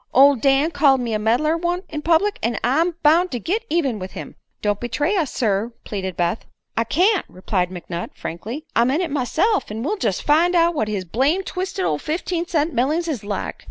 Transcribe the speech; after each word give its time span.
"Ol' 0.15 0.35
Dan 0.35 0.71
called 0.71 0.99
me 0.99 1.13
a 1.13 1.19
meddler 1.19 1.59
onc't 1.63 1.83
in 1.87 2.01
public 2.01 2.39
an' 2.41 2.57
I'm 2.63 2.95
bound 3.03 3.29
t' 3.29 3.37
git 3.37 3.65
even 3.69 3.99
with 3.99 4.13
him." 4.13 4.33
"Don't 4.63 4.79
betray 4.79 5.15
us, 5.15 5.31
sir," 5.31 5.73
pleaded 5.83 6.17
Beth. 6.17 6.43
"I 6.75 6.85
can't," 6.85 7.23
replied 7.29 7.69
McNutt, 7.69 8.15
frankly; 8.15 8.65
"I'm 8.75 8.89
in 8.89 9.01
it 9.01 9.11
myself, 9.11 9.69
an' 9.69 9.83
we'll 9.83 9.97
jest 9.97 10.23
find 10.23 10.55
out 10.55 10.73
what 10.73 10.87
his 10.87 11.05
blame 11.05 11.43
twisted 11.43 11.85
ol' 11.85 11.99
fifteen 11.99 12.47
cent 12.47 12.73
mellings 12.73 13.07
is 13.07 13.23
like." 13.23 13.59